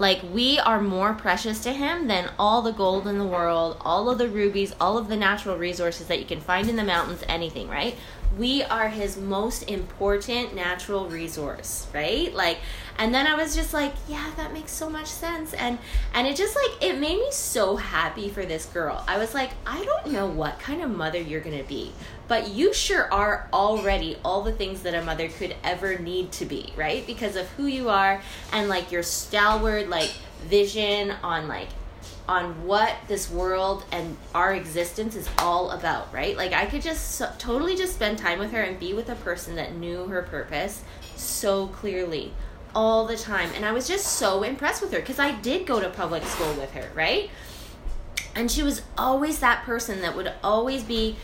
like, 0.00 0.22
we 0.32 0.58
are 0.58 0.80
more 0.80 1.12
precious 1.12 1.62
to 1.62 1.74
him 1.74 2.08
than 2.08 2.30
all 2.38 2.62
the 2.62 2.72
gold 2.72 3.06
in 3.06 3.18
the 3.18 3.26
world, 3.26 3.76
all 3.82 4.08
of 4.08 4.16
the 4.16 4.28
rubies, 4.28 4.74
all 4.80 4.96
of 4.96 5.08
the 5.08 5.16
natural 5.16 5.58
resources 5.58 6.06
that 6.06 6.18
you 6.18 6.24
can 6.24 6.40
find 6.40 6.70
in 6.70 6.76
the 6.76 6.82
mountains, 6.82 7.22
anything, 7.28 7.68
right? 7.68 7.96
We 8.38 8.62
are 8.62 8.88
his 8.88 9.16
most 9.16 9.68
important 9.68 10.54
natural 10.54 11.08
resource, 11.08 11.86
right? 11.92 12.32
Like, 12.32 12.58
and 12.96 13.14
then 13.14 13.26
I 13.26 13.34
was 13.34 13.56
just 13.56 13.74
like, 13.74 13.92
yeah, 14.08 14.30
that 14.36 14.52
makes 14.52 14.72
so 14.72 14.88
much 14.88 15.06
sense. 15.06 15.52
And 15.54 15.78
and 16.14 16.26
it 16.26 16.36
just 16.36 16.54
like 16.54 16.82
it 16.82 16.98
made 16.98 17.18
me 17.18 17.28
so 17.32 17.76
happy 17.76 18.28
for 18.28 18.44
this 18.44 18.66
girl. 18.66 19.04
I 19.08 19.18
was 19.18 19.34
like, 19.34 19.50
I 19.66 19.84
don't 19.84 20.12
know 20.12 20.26
what 20.26 20.58
kind 20.60 20.82
of 20.82 20.90
mother 20.90 21.20
you're 21.20 21.40
to 21.40 21.64
be, 21.64 21.92
but 22.28 22.50
you 22.50 22.72
sure 22.72 23.12
are 23.12 23.48
already 23.52 24.16
all 24.24 24.42
the 24.42 24.52
things 24.52 24.82
that 24.82 24.94
a 24.94 25.02
mother 25.02 25.28
could 25.28 25.56
ever 25.64 25.98
need 25.98 26.30
to 26.32 26.44
be, 26.44 26.72
right? 26.76 27.06
Because 27.06 27.36
of 27.36 27.48
who 27.50 27.66
you 27.66 27.88
are 27.88 28.22
and 28.52 28.68
like 28.68 28.92
your 28.92 29.02
stalwart 29.02 29.88
like 29.88 30.12
vision 30.46 31.12
on 31.22 31.48
like 31.48 31.68
on 32.30 32.64
what 32.64 32.94
this 33.08 33.28
world 33.28 33.84
and 33.90 34.16
our 34.36 34.54
existence 34.54 35.16
is 35.16 35.28
all 35.38 35.72
about, 35.72 36.14
right? 36.14 36.36
Like 36.36 36.52
I 36.52 36.64
could 36.64 36.80
just 36.80 37.16
so, 37.16 37.28
totally 37.38 37.74
just 37.74 37.94
spend 37.94 38.18
time 38.18 38.38
with 38.38 38.52
her 38.52 38.62
and 38.62 38.78
be 38.78 38.94
with 38.94 39.08
a 39.08 39.16
person 39.16 39.56
that 39.56 39.74
knew 39.74 40.06
her 40.06 40.22
purpose 40.22 40.84
so 41.16 41.66
clearly 41.66 42.32
all 42.72 43.04
the 43.04 43.16
time. 43.16 43.50
And 43.56 43.64
I 43.64 43.72
was 43.72 43.88
just 43.88 44.06
so 44.06 44.44
impressed 44.44 44.80
with 44.80 44.92
her 44.92 45.00
because 45.00 45.18
I 45.18 45.32
did 45.32 45.66
go 45.66 45.80
to 45.80 45.90
public 45.90 46.22
school 46.22 46.54
with 46.54 46.70
her, 46.70 46.88
right? 46.94 47.30
And 48.36 48.48
she 48.48 48.62
was 48.62 48.82
always 48.96 49.40
that 49.40 49.64
person 49.64 50.00
that 50.02 50.14
would 50.14 50.32
always 50.44 50.84
be 50.84 51.16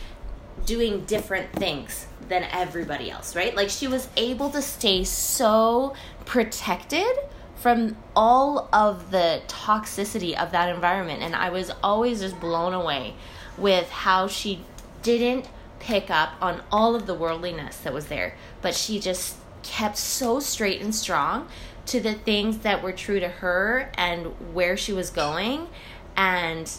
doing 0.65 1.05
different 1.05 1.53
things 1.53 2.09
than 2.29 2.43
everybody 2.51 3.13
else, 3.13 3.37
right? 3.37 3.55
Like 3.55 3.71
she 3.71 3.87
was 3.87 4.09
able 4.17 4.51
to 4.51 4.61
stay 4.61 5.05
so 5.05 5.95
protected 6.25 7.17
from 7.57 7.97
all 8.15 8.69
of 8.73 9.11
the 9.11 9.43
toxicity 9.49 10.37
of 10.37 10.53
that 10.53 10.75
environment. 10.75 11.23
And 11.23 11.35
I 11.35 11.51
was 11.51 11.73
always 11.83 12.21
just 12.21 12.39
blown 12.39 12.75
away 12.75 13.15
with 13.57 13.89
how 13.89 14.29
she 14.29 14.63
didn't 15.03 15.49
pick 15.81 16.11
up 16.11 16.35
on 16.41 16.63
all 16.71 16.95
of 16.95 17.07
the 17.07 17.15
worldliness 17.15 17.79
that 17.79 17.93
was 17.93 18.07
there, 18.07 18.35
but 18.61 18.75
she 18.75 19.01
just 19.01 19.37
kept 19.63 19.97
so 19.97 20.39
straight 20.39 20.81
and 20.81 20.95
strong 20.95 21.49
to 21.87 22.01
the 22.01 22.15
things 22.15 22.59
that 22.59 22.83
were 22.83 22.93
true 22.93 23.21
to 23.21 23.29
her 23.29 23.91
and 23.95 24.27
where 24.55 24.77
she 24.77 24.93
was 24.93 25.11
going. 25.11 25.69
And 26.17 26.71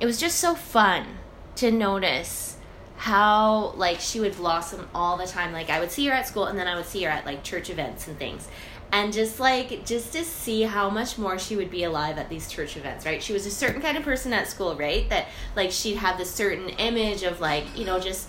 it 0.00 0.06
was 0.06 0.18
just 0.18 0.38
so 0.38 0.54
fun 0.54 1.18
to 1.56 1.70
notice 1.70 2.56
how 2.96 3.72
like 3.76 4.00
she 4.00 4.18
would 4.18 4.36
blossom 4.36 4.88
all 4.92 5.16
the 5.16 5.26
time 5.26 5.52
like 5.52 5.70
i 5.70 5.78
would 5.78 5.90
see 5.90 6.04
her 6.06 6.12
at 6.12 6.26
school 6.26 6.46
and 6.46 6.58
then 6.58 6.66
i 6.66 6.74
would 6.74 6.84
see 6.84 7.00
her 7.04 7.08
at 7.08 7.24
like 7.24 7.44
church 7.44 7.70
events 7.70 8.08
and 8.08 8.18
things 8.18 8.48
and 8.92 9.12
just 9.12 9.38
like 9.38 9.84
just 9.84 10.12
to 10.12 10.24
see 10.24 10.62
how 10.62 10.88
much 10.88 11.18
more 11.18 11.38
she 11.38 11.56
would 11.56 11.70
be 11.70 11.84
alive 11.84 12.16
at 12.16 12.28
these 12.28 12.48
church 12.48 12.76
events 12.76 13.04
right 13.04 13.22
she 13.22 13.32
was 13.32 13.44
a 13.44 13.50
certain 13.50 13.82
kind 13.82 13.96
of 13.96 14.02
person 14.02 14.32
at 14.32 14.46
school 14.46 14.74
right 14.76 15.08
that 15.10 15.26
like 15.56 15.70
she'd 15.70 15.96
have 15.96 16.16
this 16.16 16.30
certain 16.30 16.68
image 16.70 17.22
of 17.22 17.40
like 17.40 17.64
you 17.76 17.84
know 17.84 18.00
just 18.00 18.28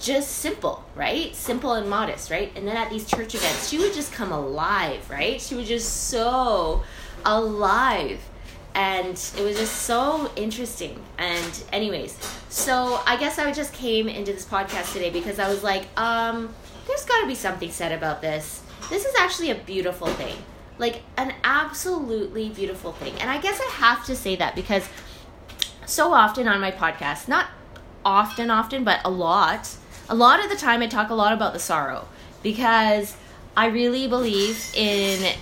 just 0.00 0.30
simple, 0.38 0.84
right? 0.94 1.34
Simple 1.34 1.72
and 1.74 1.88
modest, 1.88 2.30
right? 2.30 2.52
And 2.56 2.66
then 2.66 2.76
at 2.76 2.90
these 2.90 3.06
church 3.06 3.34
events, 3.34 3.68
she 3.68 3.78
would 3.78 3.94
just 3.94 4.12
come 4.12 4.32
alive, 4.32 5.08
right? 5.08 5.40
She 5.40 5.54
was 5.54 5.68
just 5.68 6.08
so 6.08 6.82
alive. 7.24 8.20
And 8.74 9.12
it 9.38 9.42
was 9.42 9.56
just 9.56 9.82
so 9.82 10.30
interesting. 10.34 11.00
And, 11.18 11.64
anyways, 11.72 12.18
so 12.48 13.00
I 13.06 13.16
guess 13.16 13.38
I 13.38 13.52
just 13.52 13.72
came 13.72 14.08
into 14.08 14.32
this 14.32 14.44
podcast 14.44 14.92
today 14.92 15.10
because 15.10 15.38
I 15.38 15.48
was 15.48 15.62
like, 15.62 15.86
um, 15.98 16.52
there's 16.86 17.04
got 17.04 17.20
to 17.20 17.26
be 17.26 17.36
something 17.36 17.70
said 17.70 17.92
about 17.92 18.20
this. 18.20 18.63
This 18.90 19.04
is 19.04 19.14
actually 19.18 19.50
a 19.50 19.54
beautiful 19.54 20.08
thing. 20.08 20.36
Like, 20.78 21.02
an 21.16 21.34
absolutely 21.44 22.48
beautiful 22.48 22.92
thing. 22.92 23.14
And 23.20 23.30
I 23.30 23.40
guess 23.40 23.60
I 23.60 23.70
have 23.74 24.04
to 24.06 24.16
say 24.16 24.36
that 24.36 24.54
because 24.54 24.88
so 25.86 26.12
often 26.12 26.48
on 26.48 26.60
my 26.60 26.70
podcast, 26.70 27.28
not 27.28 27.46
often, 28.04 28.50
often, 28.50 28.84
but 28.84 29.00
a 29.04 29.10
lot, 29.10 29.76
a 30.08 30.14
lot 30.14 30.42
of 30.42 30.50
the 30.50 30.56
time 30.56 30.82
I 30.82 30.86
talk 30.86 31.10
a 31.10 31.14
lot 31.14 31.32
about 31.32 31.52
the 31.52 31.58
sorrow 31.58 32.08
because 32.42 33.16
I 33.56 33.66
really 33.66 34.08
believe 34.08 34.70
in 34.74 35.34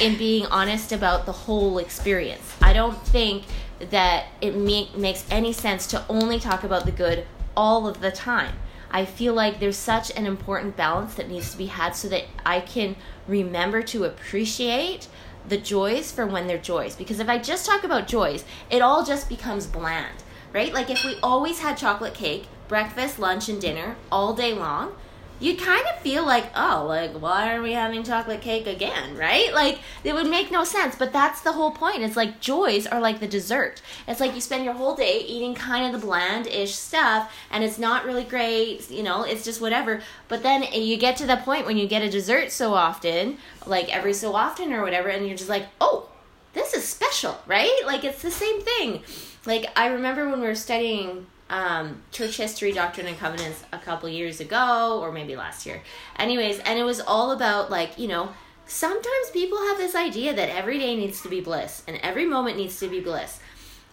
in 0.00 0.16
being 0.16 0.46
honest 0.46 0.92
about 0.92 1.26
the 1.26 1.32
whole 1.32 1.78
experience. 1.78 2.54
I 2.62 2.72
don't 2.72 2.96
think 3.08 3.44
that 3.90 4.26
it 4.40 4.56
make, 4.56 4.96
makes 4.96 5.24
any 5.30 5.52
sense 5.52 5.86
to 5.88 6.02
only 6.08 6.38
talk 6.38 6.64
about 6.64 6.86
the 6.86 6.92
good 6.92 7.26
all 7.56 7.86
of 7.86 8.00
the 8.00 8.10
time. 8.10 8.54
I 8.90 9.04
feel 9.04 9.34
like 9.34 9.60
there's 9.60 9.76
such 9.76 10.10
an 10.16 10.26
important 10.26 10.76
balance 10.76 11.14
that 11.14 11.28
needs 11.28 11.52
to 11.52 11.58
be 11.58 11.66
had 11.66 11.94
so 11.94 12.08
that 12.08 12.24
I 12.44 12.60
can 12.60 12.96
remember 13.28 13.82
to 13.82 14.04
appreciate 14.04 15.06
the 15.48 15.56
joys 15.56 16.10
for 16.10 16.26
when 16.26 16.46
they're 16.46 16.58
joys. 16.58 16.96
Because 16.96 17.20
if 17.20 17.28
I 17.28 17.38
just 17.38 17.66
talk 17.66 17.84
about 17.84 18.08
joys, 18.08 18.44
it 18.68 18.82
all 18.82 19.04
just 19.04 19.28
becomes 19.28 19.66
bland, 19.66 20.22
right? 20.52 20.72
Like 20.72 20.90
if 20.90 21.04
we 21.04 21.16
always 21.22 21.60
had 21.60 21.76
chocolate 21.76 22.14
cake, 22.14 22.46
breakfast, 22.68 23.18
lunch, 23.18 23.48
and 23.48 23.60
dinner 23.60 23.96
all 24.10 24.34
day 24.34 24.52
long, 24.54 24.94
you 25.40 25.56
kind 25.56 25.84
of 25.86 25.98
feel 26.00 26.24
like, 26.24 26.44
oh, 26.54 26.84
like, 26.86 27.12
why 27.12 27.54
are 27.54 27.62
we 27.62 27.72
having 27.72 28.02
chocolate 28.04 28.42
cake 28.42 28.66
again, 28.66 29.16
right? 29.16 29.52
Like, 29.54 29.78
it 30.04 30.12
would 30.12 30.28
make 30.28 30.50
no 30.50 30.64
sense, 30.64 30.94
but 30.94 31.14
that's 31.14 31.40
the 31.40 31.52
whole 31.52 31.70
point. 31.70 32.02
It's 32.02 32.16
like 32.16 32.40
joys 32.40 32.86
are 32.86 33.00
like 33.00 33.20
the 33.20 33.26
dessert. 33.26 33.80
It's 34.06 34.20
like 34.20 34.34
you 34.34 34.40
spend 34.42 34.64
your 34.64 34.74
whole 34.74 34.94
day 34.94 35.24
eating 35.26 35.54
kind 35.54 35.86
of 35.86 35.98
the 35.98 36.06
bland 36.06 36.46
ish 36.46 36.74
stuff, 36.74 37.34
and 37.50 37.64
it's 37.64 37.78
not 37.78 38.04
really 38.04 38.24
great, 38.24 38.90
you 38.90 39.02
know, 39.02 39.22
it's 39.22 39.44
just 39.44 39.62
whatever. 39.62 40.02
But 40.28 40.42
then 40.42 40.62
you 40.74 40.98
get 40.98 41.16
to 41.16 41.26
the 41.26 41.38
point 41.38 41.64
when 41.64 41.78
you 41.78 41.88
get 41.88 42.02
a 42.02 42.10
dessert 42.10 42.52
so 42.52 42.74
often, 42.74 43.38
like 43.66 43.94
every 43.94 44.12
so 44.12 44.34
often 44.36 44.74
or 44.74 44.82
whatever, 44.82 45.08
and 45.08 45.26
you're 45.26 45.38
just 45.38 45.48
like, 45.48 45.66
oh, 45.80 46.10
this 46.52 46.74
is 46.74 46.86
special, 46.86 47.38
right? 47.46 47.80
Like, 47.86 48.04
it's 48.04 48.20
the 48.20 48.30
same 48.30 48.60
thing. 48.60 49.02
Like, 49.46 49.66
I 49.74 49.86
remember 49.86 50.28
when 50.28 50.40
we 50.40 50.46
were 50.46 50.54
studying 50.54 51.26
um, 51.50 52.00
church 52.12 52.36
history, 52.36 52.72
doctrine 52.72 53.08
and 53.08 53.18
covenants 53.18 53.64
a 53.72 53.78
couple 53.78 54.08
years 54.08 54.40
ago, 54.40 55.00
or 55.02 55.12
maybe 55.12 55.36
last 55.36 55.66
year. 55.66 55.82
Anyways, 56.16 56.60
and 56.60 56.78
it 56.78 56.84
was 56.84 57.00
all 57.00 57.32
about 57.32 57.70
like, 57.70 57.98
you 57.98 58.08
know, 58.08 58.30
sometimes 58.66 59.30
people 59.32 59.58
have 59.58 59.76
this 59.76 59.96
idea 59.96 60.32
that 60.32 60.48
every 60.48 60.78
day 60.78 60.96
needs 60.96 61.20
to 61.22 61.28
be 61.28 61.40
bliss 61.40 61.82
and 61.88 61.98
every 62.02 62.24
moment 62.24 62.56
needs 62.56 62.78
to 62.78 62.88
be 62.88 63.00
bliss. 63.00 63.40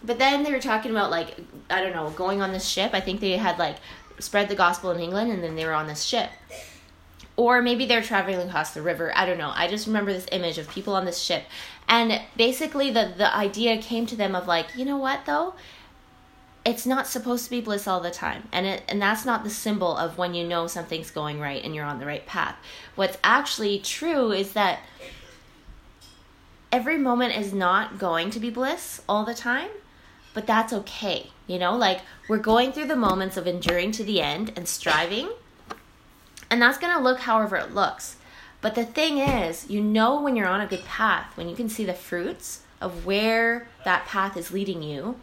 But 0.04 0.20
then 0.20 0.44
they 0.44 0.52
were 0.52 0.60
talking 0.60 0.92
about 0.92 1.10
like, 1.10 1.36
I 1.68 1.82
don't 1.82 1.92
know, 1.92 2.10
going 2.10 2.40
on 2.40 2.52
this 2.52 2.66
ship. 2.66 2.92
I 2.94 3.00
think 3.00 3.20
they 3.20 3.36
had 3.36 3.58
like 3.58 3.76
spread 4.20 4.48
the 4.48 4.54
gospel 4.54 4.92
in 4.92 5.00
England 5.00 5.32
and 5.32 5.42
then 5.42 5.56
they 5.56 5.64
were 5.64 5.72
on 5.72 5.88
this 5.88 6.04
ship. 6.04 6.30
Or 7.36 7.60
maybe 7.60 7.86
they're 7.86 8.02
traveling 8.02 8.48
across 8.48 8.72
the 8.72 8.82
river. 8.82 9.12
I 9.16 9.26
don't 9.26 9.38
know. 9.38 9.52
I 9.54 9.66
just 9.66 9.86
remember 9.88 10.12
this 10.12 10.26
image 10.30 10.58
of 10.58 10.68
people 10.68 10.94
on 10.94 11.04
this 11.04 11.18
ship. 11.18 11.44
And 11.88 12.20
basically 12.36 12.90
the 12.90 13.12
the 13.16 13.34
idea 13.34 13.82
came 13.82 14.06
to 14.06 14.16
them 14.16 14.36
of 14.36 14.46
like, 14.46 14.76
you 14.76 14.84
know 14.84 14.96
what 14.96 15.26
though? 15.26 15.54
It's 16.68 16.84
not 16.84 17.06
supposed 17.06 17.44
to 17.44 17.50
be 17.50 17.62
bliss 17.62 17.88
all 17.88 18.00
the 18.00 18.10
time. 18.10 18.46
And 18.52 18.66
it 18.66 18.82
and 18.88 19.00
that's 19.00 19.24
not 19.24 19.42
the 19.42 19.50
symbol 19.50 19.96
of 19.96 20.18
when 20.18 20.34
you 20.34 20.46
know 20.46 20.66
something's 20.66 21.10
going 21.10 21.40
right 21.40 21.64
and 21.64 21.74
you're 21.74 21.86
on 21.86 21.98
the 21.98 22.04
right 22.04 22.26
path. 22.26 22.56
What's 22.94 23.16
actually 23.24 23.78
true 23.78 24.32
is 24.32 24.52
that 24.52 24.80
every 26.70 26.98
moment 26.98 27.34
is 27.34 27.54
not 27.54 27.98
going 27.98 28.28
to 28.28 28.38
be 28.38 28.50
bliss 28.50 29.00
all 29.08 29.24
the 29.24 29.34
time 29.34 29.70
but 30.34 30.46
that's 30.46 30.72
okay 30.72 31.30
you 31.46 31.58
know? 31.58 31.74
Like 31.74 32.02
we're 32.28 32.36
going 32.36 32.72
through 32.72 32.88
the 32.88 32.96
moments 32.96 33.38
of 33.38 33.46
enduring 33.46 33.92
to 33.92 34.04
the 34.04 34.20
end 34.20 34.52
and 34.54 34.68
striving 34.68 35.30
and 36.50 36.60
that's 36.60 36.76
going 36.76 36.94
to 36.94 37.02
look 37.02 37.20
however 37.20 37.56
it 37.56 37.74
looks. 37.74 38.16
But 38.60 38.74
the 38.74 38.84
thing 38.84 39.16
is 39.16 39.70
you 39.70 39.80
know 39.80 40.20
when 40.20 40.36
you're 40.36 40.46
on 40.46 40.60
a 40.60 40.66
good 40.66 40.84
path 40.84 41.34
when 41.34 41.48
you 41.48 41.56
can 41.56 41.70
see 41.70 41.86
the 41.86 41.94
fruits 41.94 42.60
of 42.82 43.06
where 43.06 43.68
that 43.86 44.04
path 44.04 44.36
is 44.36 44.52
leading 44.52 44.82
you 44.82 45.18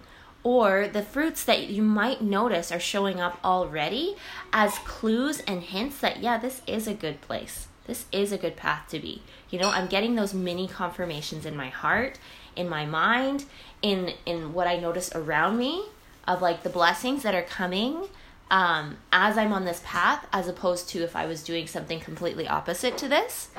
or 0.46 0.88
the 0.88 1.02
fruits 1.02 1.44
that 1.44 1.70
you 1.70 1.82
might 1.82 2.22
notice 2.22 2.72
are 2.72 2.80
showing 2.80 3.20
up 3.20 3.40
already 3.44 4.16
as 4.54 4.78
clues 4.86 5.40
and 5.48 5.64
hints 5.64 6.00
that, 6.02 6.22
yeah, 6.22 6.38
this 6.38 6.62
is 6.68 6.88
a 6.88 6.94
good 6.94 7.20
place. 7.20 7.68
This 7.88 8.06
is 8.12 8.32
a 8.32 8.38
good 8.38 8.56
path 8.56 8.88
to 8.90 9.00
be. 9.00 9.24
You 9.50 9.58
know, 9.58 9.72
I'm 9.72 9.88
getting 9.88 10.14
those 10.14 10.36
mini 10.36 10.68
confirmations 10.68 11.48
in 11.48 11.58
my 11.58 11.70
heart, 11.70 12.20
in 12.56 12.70
my 12.70 12.86
mind, 12.86 13.46
in 13.82 14.14
in 14.28 14.54
what 14.54 14.68
I 14.68 14.78
notice 14.78 15.12
around 15.16 15.58
me 15.58 15.86
of 16.28 16.44
like 16.44 16.62
the 16.62 16.70
blessings 16.70 17.24
that 17.24 17.34
are 17.34 17.42
coming 17.42 18.08
um, 18.52 18.98
as 19.12 19.40
I'm 19.40 19.52
on 19.52 19.66
this 19.66 19.82
path, 19.84 20.28
as 20.32 20.48
opposed 20.48 20.90
to 20.90 21.04
if 21.04 21.16
I 21.16 21.26
was 21.26 21.42
doing 21.42 21.66
something 21.66 22.00
completely 22.00 22.48
opposite 22.48 23.00
to 23.00 23.08
this. 23.08 23.50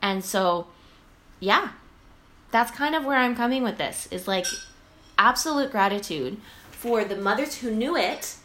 And 0.00 0.24
so, 0.24 0.66
yeah, 1.38 1.70
that's 2.50 2.72
kind 2.72 2.96
of 2.96 3.04
where 3.04 3.18
I'm 3.18 3.36
coming 3.36 3.62
with 3.62 3.78
this. 3.78 4.08
Is 4.10 4.26
like 4.26 4.46
absolute 5.18 5.70
gratitude 5.70 6.38
for 6.70 7.04
the 7.04 7.16
mothers 7.16 7.58
who 7.58 7.70
knew 7.70 7.96
it, 7.96 8.36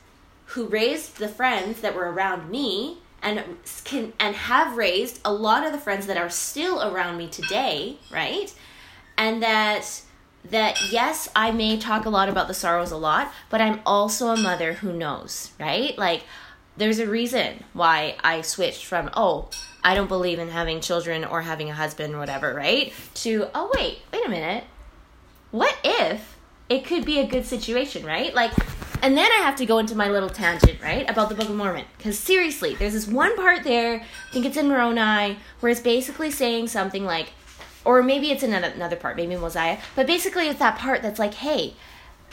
who 0.47 0.67
raised 0.67 1.17
the 1.17 1.27
friends 1.27 1.81
that 1.81 1.95
were 1.95 2.11
around 2.11 2.49
me, 2.49 2.99
and 3.21 3.43
can 3.83 4.13
and 4.19 4.35
have 4.35 4.77
raised 4.77 5.19
a 5.25 5.33
lot 5.33 5.65
of 5.65 5.71
the 5.71 5.79
friends 5.79 6.05
that 6.05 6.17
are 6.17 6.29
still 6.29 6.81
around 6.81 7.17
me 7.17 7.27
today, 7.27 7.97
right? 8.11 8.53
And 9.17 9.41
that 9.41 10.01
that 10.49 10.77
yes, 10.91 11.27
I 11.35 11.51
may 11.51 11.77
talk 11.77 12.05
a 12.05 12.09
lot 12.09 12.29
about 12.29 12.47
the 12.47 12.53
sorrows 12.53 12.91
a 12.91 12.97
lot, 12.97 13.31
but 13.49 13.59
I'm 13.59 13.81
also 13.85 14.27
a 14.27 14.37
mother 14.37 14.73
who 14.73 14.93
knows, 14.93 15.51
right? 15.59 15.97
Like 15.97 16.23
there's 16.77 16.99
a 16.99 17.07
reason 17.07 17.63
why 17.73 18.15
I 18.23 18.41
switched 18.41 18.85
from 18.85 19.09
oh, 19.15 19.49
I 19.83 19.95
don't 19.95 20.07
believe 20.07 20.39
in 20.39 20.49
having 20.49 20.79
children 20.79 21.25
or 21.25 21.41
having 21.41 21.69
a 21.69 21.73
husband 21.73 22.13
or 22.13 22.19
whatever, 22.19 22.53
right? 22.53 22.93
To 23.15 23.47
oh 23.55 23.71
wait, 23.75 23.99
wait 24.13 24.25
a 24.25 24.29
minute. 24.29 24.63
What 25.51 25.75
if 25.83 26.36
it 26.69 26.85
could 26.85 27.05
be 27.05 27.19
a 27.19 27.27
good 27.27 27.45
situation, 27.45 28.05
right? 28.05 28.33
Like, 28.33 28.51
and 29.01 29.15
then 29.15 29.31
I 29.31 29.37
have 29.37 29.55
to 29.57 29.65
go 29.65 29.77
into 29.77 29.95
my 29.95 30.09
little 30.09 30.29
tangent, 30.29 30.81
right, 30.81 31.09
about 31.09 31.29
the 31.29 31.35
Book 31.35 31.49
of 31.49 31.55
Mormon. 31.55 31.85
Because 31.97 32.17
seriously, 32.17 32.75
there's 32.75 32.93
this 32.93 33.07
one 33.07 33.35
part 33.35 33.63
there, 33.63 34.01
I 34.01 34.33
think 34.33 34.45
it's 34.45 34.57
in 34.57 34.67
Moroni, 34.67 35.37
where 35.59 35.71
it's 35.71 35.81
basically 35.81 36.31
saying 36.31 36.67
something 36.67 37.05
like, 37.05 37.31
or 37.85 38.03
maybe 38.03 38.31
it's 38.31 38.43
in 38.43 38.53
another 38.53 38.95
part, 38.95 39.15
maybe 39.15 39.35
Mosiah, 39.35 39.77
but 39.95 40.07
basically 40.07 40.47
it's 40.47 40.59
that 40.59 40.77
part 40.77 41.01
that's 41.01 41.19
like, 41.19 41.35
hey, 41.35 41.75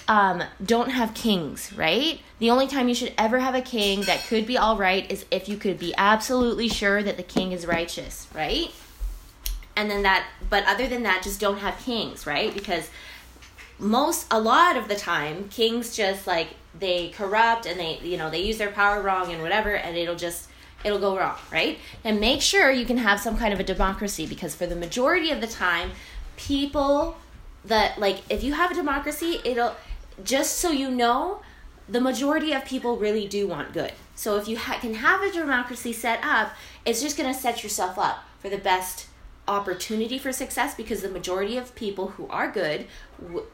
um, 0.08 0.42
don't 0.64 0.90
have 0.90 1.14
kings, 1.14 1.72
right? 1.74 2.20
The 2.38 2.50
only 2.50 2.66
time 2.66 2.88
you 2.88 2.94
should 2.94 3.12
ever 3.16 3.38
have 3.38 3.54
a 3.54 3.60
king 3.60 4.02
that 4.02 4.24
could 4.24 4.46
be 4.46 4.58
all 4.58 4.76
right 4.76 5.10
is 5.10 5.24
if 5.30 5.48
you 5.48 5.56
could 5.56 5.78
be 5.78 5.94
absolutely 5.96 6.68
sure 6.68 7.02
that 7.02 7.16
the 7.16 7.22
king 7.22 7.52
is 7.52 7.66
righteous, 7.66 8.26
right? 8.34 8.70
And 9.76 9.90
then 9.90 10.02
that, 10.02 10.26
but 10.50 10.64
other 10.66 10.86
than 10.86 11.04
that, 11.04 11.22
just 11.22 11.40
don't 11.40 11.58
have 11.58 11.78
kings, 11.78 12.26
right? 12.26 12.52
Because 12.52 12.90
most 13.78 14.26
a 14.30 14.40
lot 14.40 14.76
of 14.76 14.88
the 14.88 14.94
time 14.94 15.48
kings 15.48 15.96
just 15.96 16.26
like 16.26 16.48
they 16.78 17.08
corrupt 17.10 17.66
and 17.66 17.78
they 17.78 17.98
you 18.02 18.16
know 18.16 18.30
they 18.30 18.42
use 18.42 18.58
their 18.58 18.70
power 18.70 19.02
wrong 19.02 19.32
and 19.32 19.42
whatever 19.42 19.74
and 19.74 19.96
it'll 19.96 20.16
just 20.16 20.48
it'll 20.84 20.98
go 20.98 21.16
wrong 21.16 21.36
right? 21.50 21.78
And 22.04 22.20
make 22.20 22.42
sure 22.42 22.70
you 22.70 22.84
can 22.84 22.98
have 22.98 23.20
some 23.20 23.36
kind 23.36 23.52
of 23.52 23.60
a 23.60 23.64
democracy 23.64 24.26
because 24.26 24.54
for 24.54 24.66
the 24.66 24.76
majority 24.76 25.30
of 25.30 25.40
the 25.40 25.46
time 25.46 25.92
people 26.36 27.16
that 27.64 27.98
like 27.98 28.22
if 28.28 28.44
you 28.44 28.52
have 28.52 28.70
a 28.70 28.74
democracy 28.74 29.40
it'll 29.44 29.74
just 30.22 30.58
so 30.58 30.70
you 30.70 30.90
know 30.90 31.40
the 31.88 32.00
majority 32.00 32.52
of 32.52 32.64
people 32.64 32.96
really 32.96 33.26
do 33.28 33.46
want 33.46 33.74
good. 33.74 33.92
So 34.14 34.38
if 34.38 34.48
you 34.48 34.56
ha- 34.56 34.78
can 34.80 34.94
have 34.94 35.20
a 35.22 35.32
democracy 35.32 35.92
set 35.92 36.22
up 36.22 36.52
it's 36.84 37.00
just 37.00 37.16
going 37.16 37.32
to 37.32 37.38
set 37.38 37.62
yourself 37.62 37.98
up 37.98 38.24
for 38.38 38.48
the 38.48 38.58
best 38.58 39.06
opportunity 39.46 40.18
for 40.18 40.32
success 40.32 40.74
because 40.74 41.02
the 41.02 41.08
majority 41.08 41.58
of 41.58 41.74
people 41.74 42.08
who 42.08 42.26
are 42.28 42.50
good 42.50 42.86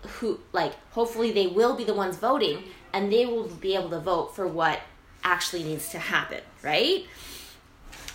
who 0.07 0.39
like 0.53 0.73
hopefully 0.93 1.33
they 1.33 1.47
will 1.47 1.75
be 1.75 1.85
the 1.85 1.95
ones 1.95 2.17
voting 2.17 2.63
and 2.93 3.13
they 3.13 3.27
will 3.27 3.49
be 3.49 3.75
able 3.75 3.91
to 3.91 3.99
vote 3.99 4.35
for 4.35 4.47
what 4.47 4.81
actually 5.25 5.65
needs 5.65 5.89
to 5.91 5.99
happen 5.99 6.41
right? 6.63 7.07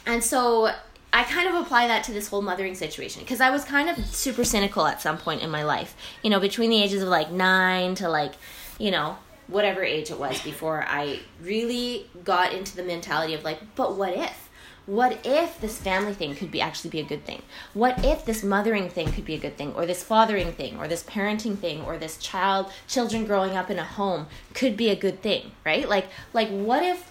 And 0.05 0.23
so 0.23 0.71
i 1.15 1.23
kind 1.23 1.47
of 1.47 1.55
apply 1.55 1.87
that 1.87 2.03
to 2.03 2.11
this 2.11 2.27
whole 2.27 2.41
mothering 2.41 2.75
situation 2.75 3.21
because 3.21 3.39
i 3.39 3.49
was 3.49 3.63
kind 3.63 3.89
of 3.89 4.05
super 4.05 4.43
cynical 4.43 4.85
at 4.85 5.01
some 5.01 5.17
point 5.17 5.41
in 5.41 5.49
my 5.49 5.63
life 5.63 5.95
you 6.21 6.29
know 6.29 6.41
between 6.41 6.69
the 6.69 6.83
ages 6.83 7.01
of 7.01 7.07
like 7.07 7.31
9 7.31 7.95
to 7.95 8.09
like 8.09 8.33
you 8.77 8.91
know 8.91 9.17
whatever 9.47 9.81
age 9.81 10.11
it 10.11 10.19
was 10.19 10.41
before 10.41 10.83
i 10.87 11.19
really 11.41 12.05
got 12.23 12.51
into 12.51 12.75
the 12.75 12.83
mentality 12.83 13.33
of 13.33 13.43
like 13.43 13.59
but 13.75 13.95
what 13.95 14.13
if 14.13 14.44
what 14.85 15.19
if 15.25 15.59
this 15.59 15.79
family 15.79 16.13
thing 16.13 16.35
could 16.35 16.51
be 16.51 16.61
actually 16.61 16.91
be 16.91 16.99
a 16.99 17.03
good 17.03 17.25
thing? 17.25 17.41
What 17.73 18.05
if 18.05 18.25
this 18.25 18.43
mothering 18.43 18.89
thing 18.89 19.11
could 19.11 19.25
be 19.25 19.33
a 19.33 19.39
good 19.39 19.57
thing, 19.57 19.73
or 19.73 19.85
this 19.85 20.03
fathering 20.03 20.53
thing, 20.53 20.77
or 20.77 20.87
this 20.87 21.03
parenting 21.03 21.57
thing, 21.57 21.81
or 21.81 21.97
this 21.97 22.17
child 22.17 22.71
children 22.87 23.25
growing 23.25 23.57
up 23.57 23.71
in 23.71 23.79
a 23.79 23.83
home 23.83 24.27
could 24.53 24.77
be 24.77 24.89
a 24.89 24.95
good 24.95 25.21
thing, 25.21 25.51
right? 25.65 25.89
Like 25.89 26.07
like 26.33 26.49
what 26.49 26.83
if 26.83 27.09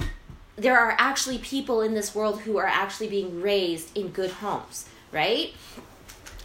there 0.57 0.79
are 0.79 0.95
actually 0.99 1.39
people 1.39 1.81
in 1.81 1.95
this 1.95 2.15
world 2.15 2.43
who 2.43 2.57
are 2.59 2.67
actually 2.67 3.09
being 3.09 3.41
raised 3.41 3.97
in 3.97 4.09
good 4.09 4.31
homes, 4.31 4.89
right? 5.11 5.53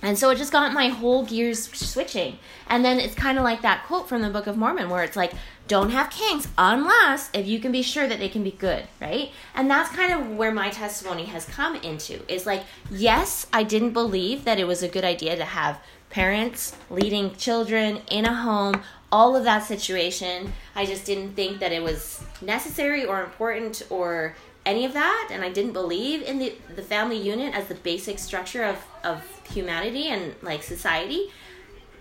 And 0.01 0.18
so 0.18 0.29
it 0.29 0.38
just 0.38 0.51
got 0.51 0.74
my 0.74 0.88
whole 0.88 1.25
gears 1.25 1.70
switching. 1.77 2.39
And 2.68 2.86
then 2.86 3.00
it's 3.00 3.15
kind 3.15 3.38
of 3.38 3.44
like 3.44 3.62
that 3.62 3.86
quote 3.86 4.08
from 4.08 4.22
the 4.22 4.29
Book 4.29 4.48
of 4.48 4.58
Mormon 4.58 4.89
where 4.89 5.03
it's 5.03 5.18
like, 5.18 5.34
don't 5.68 5.91
have 5.91 6.10
kings 6.10 6.48
unless 6.58 7.29
if 7.34 7.46
you 7.46 7.60
can 7.60 7.72
be 7.72 7.82
sure 7.82 8.08
that 8.08 8.18
they 8.18 8.29
can 8.29 8.44
be 8.44 8.51
good, 8.51 8.88
right? 9.00 9.32
And 9.53 9.70
that's 9.70 9.96
kind 9.96 10.13
of 10.13 10.36
where 10.36 10.51
my 10.51 10.70
testimony 10.70 11.25
has 11.25 11.46
come 11.46 11.75
into 11.75 12.22
is 12.32 12.46
like, 12.46 12.63
yes, 12.89 13.46
I 13.53 13.63
didn't 13.63 13.91
believe 13.91 14.46
that 14.46 14.60
it 14.60 14.65
was 14.65 14.82
a 14.82 14.88
good 14.88 15.03
idea 15.03 15.36
to 15.36 15.46
have 15.46 15.79
parents 16.10 16.75
leading 16.89 17.36
children 17.36 18.01
in 18.10 18.25
a 18.25 18.34
home, 18.34 18.82
all 19.12 19.36
of 19.36 19.44
that 19.44 19.63
situation. 19.63 20.53
I 20.75 20.86
just 20.86 21.06
didn't 21.06 21.34
think 21.34 21.60
that 21.60 21.72
it 21.72 21.84
was 21.84 22.24
necessary 22.41 23.06
or 23.06 23.24
important 23.24 23.84
or 23.89 24.36
any 24.69 24.83
of 24.85 24.93
that 24.93 25.29
and 25.31 25.43
i 25.43 25.49
didn't 25.57 25.73
believe 25.73 26.21
in 26.21 26.39
the, 26.39 26.49
the 26.75 26.81
family 26.81 27.17
unit 27.17 27.53
as 27.53 27.67
the 27.67 27.75
basic 27.75 28.17
structure 28.19 28.63
of, 28.63 28.77
of 29.03 29.39
humanity 29.51 30.07
and 30.07 30.35
like 30.41 30.63
society. 30.63 31.29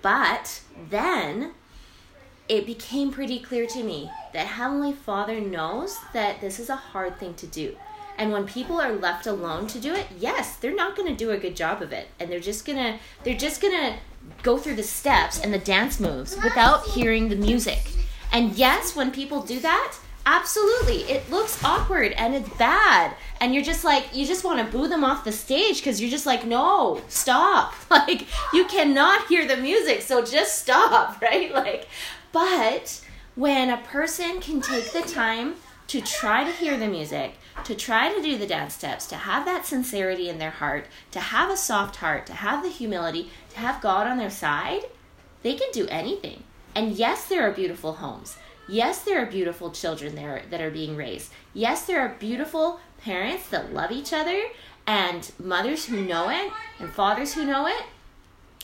But 0.02 0.62
then 0.90 1.52
it 2.48 2.66
became 2.66 3.10
pretty 3.10 3.40
clear 3.40 3.66
to 3.66 3.82
me 3.82 4.10
that 4.32 4.46
heavenly 4.46 4.92
father 4.92 5.40
knows 5.40 5.98
that 6.12 6.40
this 6.40 6.58
is 6.58 6.70
a 6.70 6.76
hard 6.76 7.18
thing 7.18 7.34
to 7.34 7.46
do. 7.46 7.76
And 8.16 8.32
when 8.32 8.46
people 8.46 8.80
are 8.80 8.92
left 8.92 9.26
alone 9.26 9.68
to 9.68 9.78
do 9.78 9.94
it 9.94 10.06
yes 10.18 10.56
they're 10.56 10.74
not 10.74 10.96
going 10.96 11.08
to 11.08 11.16
do 11.16 11.30
a 11.30 11.38
good 11.38 11.56
job 11.56 11.82
of 11.82 11.92
it. 11.92 12.08
And 12.18 12.30
they're 12.30 12.40
just 12.40 12.64
going 12.64 12.78
to 12.78 12.98
they're 13.24 13.36
just 13.36 13.60
going 13.60 13.74
to 13.74 13.98
go 14.42 14.58
through 14.58 14.76
the 14.76 14.82
steps 14.82 15.40
and 15.40 15.52
the 15.52 15.58
dance 15.58 16.00
moves 16.00 16.36
without 16.42 16.84
hearing 16.88 17.28
the 17.28 17.36
music. 17.36 17.80
And 18.32 18.54
yes 18.54 18.96
when 18.96 19.10
people 19.10 19.42
do 19.42 19.60
that 19.60 19.96
Absolutely. 20.30 21.10
It 21.10 21.30
looks 21.30 21.64
awkward 21.64 22.12
and 22.12 22.34
it's 22.34 22.50
bad. 22.58 23.14
And 23.40 23.54
you're 23.54 23.64
just 23.64 23.82
like, 23.82 24.14
you 24.14 24.26
just 24.26 24.44
want 24.44 24.58
to 24.58 24.70
boo 24.70 24.86
them 24.86 25.02
off 25.02 25.24
the 25.24 25.32
stage 25.32 25.78
because 25.78 26.02
you're 26.02 26.10
just 26.10 26.26
like, 26.26 26.44
no, 26.44 27.00
stop. 27.08 27.72
Like, 27.90 28.26
you 28.52 28.66
cannot 28.66 29.26
hear 29.28 29.48
the 29.48 29.56
music, 29.56 30.02
so 30.02 30.22
just 30.22 30.60
stop, 30.60 31.20
right? 31.22 31.52
Like, 31.54 31.88
but 32.30 33.00
when 33.36 33.70
a 33.70 33.78
person 33.78 34.40
can 34.40 34.60
take 34.60 34.92
the 34.92 35.00
time 35.00 35.54
to 35.86 36.02
try 36.02 36.44
to 36.44 36.52
hear 36.52 36.76
the 36.76 36.88
music, 36.88 37.32
to 37.64 37.74
try 37.74 38.12
to 38.12 38.20
do 38.20 38.36
the 38.36 38.46
dance 38.46 38.74
steps, 38.74 39.06
to 39.06 39.16
have 39.16 39.46
that 39.46 39.64
sincerity 39.64 40.28
in 40.28 40.38
their 40.38 40.50
heart, 40.50 40.86
to 41.12 41.20
have 41.20 41.50
a 41.50 41.56
soft 41.56 41.96
heart, 41.96 42.26
to 42.26 42.34
have 42.34 42.62
the 42.62 42.68
humility, 42.68 43.30
to 43.54 43.60
have 43.60 43.80
God 43.80 44.06
on 44.06 44.18
their 44.18 44.30
side, 44.30 44.82
they 45.42 45.54
can 45.54 45.70
do 45.72 45.86
anything. 45.88 46.42
And 46.74 46.92
yes, 46.92 47.24
there 47.24 47.48
are 47.48 47.52
beautiful 47.52 47.94
homes. 47.94 48.36
Yes, 48.68 49.02
there 49.02 49.22
are 49.22 49.26
beautiful 49.26 49.70
children 49.70 50.14
there 50.14 50.42
that 50.50 50.60
are 50.60 50.70
being 50.70 50.94
raised. 50.94 51.32
Yes, 51.54 51.86
there 51.86 52.00
are 52.00 52.16
beautiful 52.20 52.80
parents 53.00 53.48
that 53.48 53.72
love 53.72 53.90
each 53.90 54.12
other 54.12 54.42
and 54.86 55.32
mothers 55.38 55.86
who 55.86 56.04
know 56.04 56.28
it 56.28 56.52
and 56.78 56.92
fathers 56.92 57.32
who 57.32 57.44
know 57.44 57.66
it. 57.66 57.82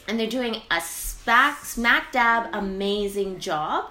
And 0.06 0.20
they're 0.20 0.26
doing 0.26 0.60
a 0.70 0.80
smack, 0.82 1.64
smack 1.64 2.12
dab 2.12 2.50
amazing 2.52 3.38
job, 3.38 3.86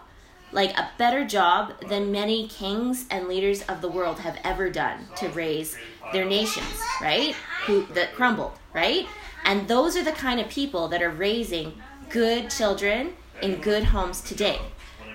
like 0.52 0.78
a 0.78 0.92
better 1.00 1.26
job 1.26 1.74
than 1.90 2.12
many 2.12 2.48
kings 2.48 3.08
and 3.10 3.28
leaders 3.28 3.64
of 3.64 3.82
the 3.82 3.90
world 3.90 4.20
have 4.20 4.38
ever 4.44 4.70
done 4.70 5.08
to 5.18 5.30
raise 5.30 5.76
their 6.12 6.26
nations, 6.26 6.80
right? 7.02 7.34
Who 7.66 7.88
that 7.94 8.14
crumbled, 8.14 8.54
right? 8.72 9.08
And 9.46 9.68
those 9.68 9.98
are 9.98 10.04
the 10.04 10.12
kind 10.12 10.40
of 10.40 10.48
people 10.48 10.88
that 10.90 11.02
are 11.02 11.10
raising 11.10 11.82
good 12.10 12.52
children 12.52 13.16
in 13.42 13.56
good 13.62 13.86
homes 13.86 14.22
today. 14.22 14.60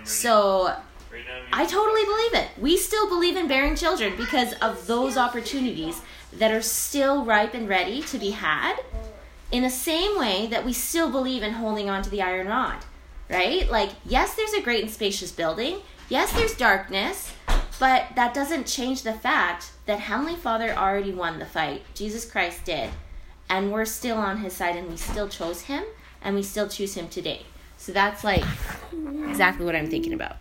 So 0.02 0.74
I 1.58 1.66
totally 1.66 2.04
believe 2.04 2.34
it. 2.34 2.50
We 2.56 2.76
still 2.76 3.08
believe 3.08 3.36
in 3.36 3.48
bearing 3.48 3.74
children 3.74 4.14
because 4.16 4.52
of 4.62 4.86
those 4.86 5.16
opportunities 5.16 6.00
that 6.34 6.52
are 6.52 6.62
still 6.62 7.24
ripe 7.24 7.52
and 7.52 7.68
ready 7.68 8.00
to 8.00 8.16
be 8.16 8.30
had. 8.30 8.76
In 9.50 9.64
the 9.64 9.68
same 9.68 10.16
way 10.16 10.46
that 10.46 10.64
we 10.64 10.72
still 10.72 11.10
believe 11.10 11.42
in 11.42 11.54
holding 11.54 11.90
on 11.90 12.02
to 12.02 12.10
the 12.10 12.22
iron 12.22 12.46
rod, 12.46 12.84
right? 13.28 13.68
Like, 13.68 13.90
yes, 14.04 14.36
there's 14.36 14.52
a 14.52 14.62
great 14.62 14.84
and 14.84 14.92
spacious 14.92 15.32
building. 15.32 15.80
Yes, 16.08 16.32
there's 16.32 16.54
darkness, 16.54 17.32
but 17.80 18.06
that 18.14 18.34
doesn't 18.34 18.68
change 18.68 19.02
the 19.02 19.14
fact 19.14 19.72
that 19.86 19.98
Heavenly 19.98 20.36
Father 20.36 20.72
already 20.76 21.12
won 21.12 21.40
the 21.40 21.44
fight. 21.44 21.82
Jesus 21.92 22.24
Christ 22.24 22.66
did. 22.66 22.90
And 23.50 23.72
we're 23.72 23.84
still 23.84 24.18
on 24.18 24.36
his 24.36 24.52
side 24.52 24.76
and 24.76 24.88
we 24.88 24.96
still 24.96 25.28
chose 25.28 25.62
him 25.62 25.82
and 26.22 26.36
we 26.36 26.44
still 26.44 26.68
choose 26.68 26.94
him 26.94 27.08
today. 27.08 27.46
So 27.78 27.90
that's 27.90 28.22
like 28.22 28.44
exactly 29.28 29.64
what 29.64 29.74
I'm 29.74 29.90
thinking 29.90 30.12
about. 30.12 30.36